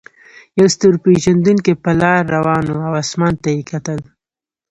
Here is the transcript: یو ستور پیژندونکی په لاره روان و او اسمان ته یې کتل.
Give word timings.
یو 0.59 0.67
ستور 0.73 0.93
پیژندونکی 1.03 1.73
په 1.83 1.91
لاره 1.99 2.27
روان 2.35 2.63
و 2.67 2.75
او 2.87 2.93
اسمان 3.03 3.33
ته 3.41 3.47
یې 3.55 3.61
کتل. 3.71 3.99